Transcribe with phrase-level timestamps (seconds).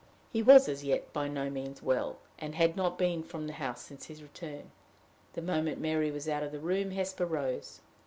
[0.33, 3.81] He was as yet by no means well, and had not been from the house
[3.83, 4.71] since his return.
[5.33, 7.81] The moment Mary was out of the room, Hesper rose.